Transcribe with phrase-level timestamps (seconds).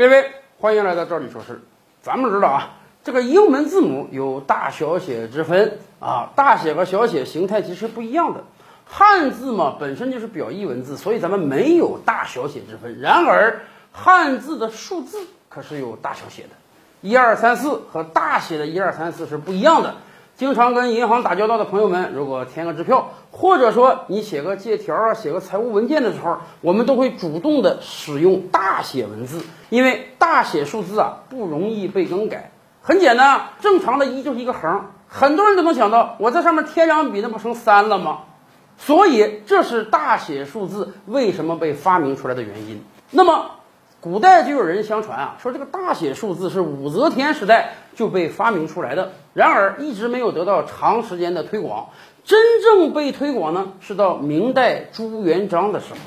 [0.00, 1.60] 各位，欢迎来到这里说事。
[2.00, 2.70] 咱们知道啊，
[3.04, 8.42] 这个英文字母有大小写之分啊，大写和小写形态其实不一样的。
[8.86, 12.98] 汉字嘛，本身就是表意文字，所以咱们没有大小写之分。
[12.98, 13.60] 然而，
[13.92, 15.18] 汉字的数字
[15.50, 16.48] 可是有大小写的，
[17.02, 19.96] 一二三四和大写的一二三四是不一样的。
[20.40, 32.52] 经常跟银行打交道的朋友们，如果填个支票，或者说你写个借条啊、写个财务文件的时候，我们都会主动的使用大写文字，因为大写数字啊不容易被更改。
[32.80, 38.20] 很简单啊，正常的一就是一个横，很多人都能想到，我在上面添两笔，那不成三了吗？
[38.78, 42.82] 所以这是大写数字为什么被发明出来的原因。
[43.10, 43.44] 那么，
[44.00, 51.90] 古代就有人相传啊，说这个大写数字是武则天时代就被发明出来的，然而一直没有得到长时间的推广。
[52.24, 55.98] 真正被推广呢，是到明代朱元璋的时候。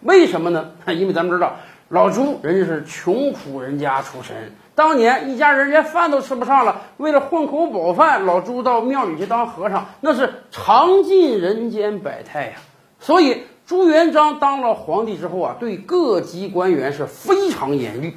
[0.00, 0.70] 为什么呢？
[0.88, 1.56] 因为咱们知道
[1.88, 12.52] 老朱人家是穷苦人家出身，当年一家人连饭都吃不上了，为了混口饱饭，老朱到庙里去当和尚，那是尝尽人间百态呀。
[13.00, 18.14] 所以朱元璋当了皇帝之后啊，对各级官员是非常严厉。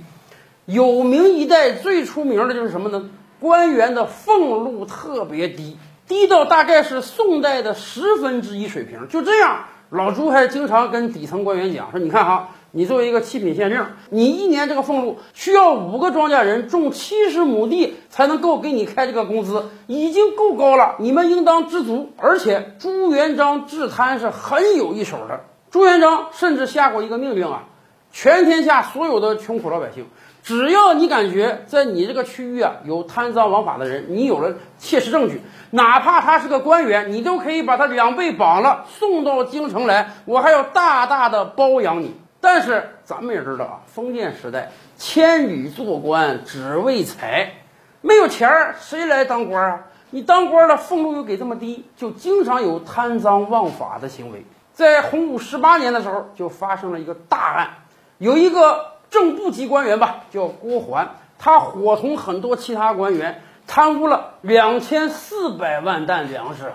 [0.65, 3.09] 有名一代最出名的就是什么呢？
[3.39, 9.07] 官员的俸禄特别低，低到大概是宋代的十分之一水平。
[9.07, 22.11] 就这样，老朱还经常跟底层官员讲说：“你看哈，你作为一个七品县令，你一年这个俸禄需要五个庄稼人种七十亩地才能够给你开这个工资，已经够高了，你们应当知足。
[22.17, 27.63] 而且朱元璋治贪是很有一手的，朱元璋甚至下过一个命令啊，
[28.11, 30.05] 全天下所有的穷苦老百姓。”
[30.43, 42.15] 只要你感觉在你这个区域啊有贪赃枉法的人，你有了切实证据，哪怕他是个官员，你都可以把他两倍绑了送到京城来，我还要大大的包养你。
[42.41, 47.53] 但是咱们也知道啊，封建时代千里做官只为财，
[48.01, 49.79] 没有钱儿谁来当官啊？
[50.09, 54.45] 你当官了，俸禄又给这么低，就经常有贪赃枉法的行为。
[54.73, 57.69] 在洪武十八年的时候，就发生了一个大案，
[58.17, 58.97] 有一个。
[59.09, 66.73] 正部级官员吧，叫郭桓，他伙同很多其他官员贪污了两千四百万担粮食，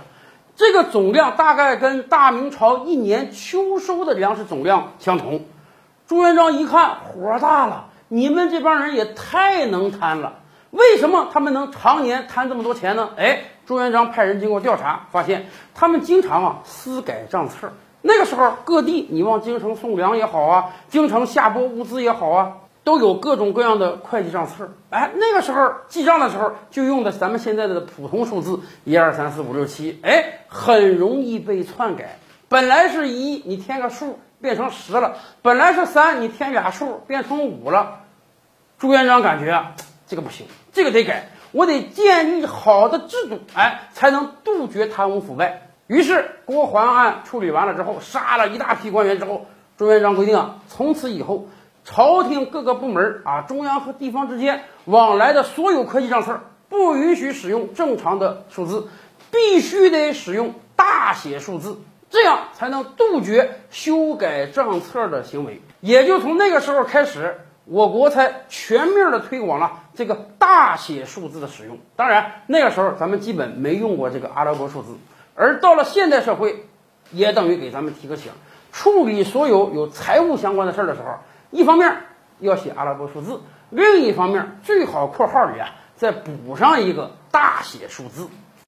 [0.54, 5.44] 这个总量大概跟大明朝一年秋收的粮食总量相同。
[6.06, 10.34] 朱元璋一看火大了，你们这帮人也太能贪了，
[10.70, 13.10] 为什么他们能常年贪这么多钱呢？
[13.16, 17.72] 哎，朱元璋派人经过调查，发现他们经常啊私改账册。
[18.02, 22.52] 那个时候，各地你往京城送粮也好啊，京城下拨物资也好啊，
[22.84, 24.70] 都有各种各样的会计账册。
[24.90, 32.18] 哎，那个时候记账的时候就用的咱们现在的普通数字，一二三四五六七，哎，很容易被篡改。
[32.48, 38.00] 本来是一，你添个数变成十了；本来是三，你添俩数变成五了。
[38.78, 39.72] 朱元璋感觉啊，
[40.06, 45.68] 这个不行，这个得改，我得建立好的制度，哎，才能杜绝贪污腐败。
[45.86, 49.46] 于是郭桓案处理完了之后，杀了一大批官员之后，
[49.78, 51.46] 朱元璋规定啊，从此以后，
[51.84, 58.88] 朝廷各个部门啊，中央和地方之间往来的所有科技账册，不允许使用正常的数字，
[59.30, 61.78] 必须得使用大写数字，
[62.10, 65.60] 这样才能杜绝修改账册的行为。
[65.80, 71.78] 也就从那个时候开始，我国才全面的推广了这个大写数字的使用。
[71.96, 74.96] 当然，那个时候咱们基本没用过这个阿拉伯数字。
[75.34, 76.66] 而到了现代社会，
[77.10, 78.30] 也等于给咱们提个醒：
[78.70, 81.16] 处理所有有财务相关的事儿的时候，
[81.52, 81.96] 一方面
[82.40, 83.40] 要写阿拉伯数字，
[83.70, 88.26] 另一方面最好括号里啊再补上一个大写数字。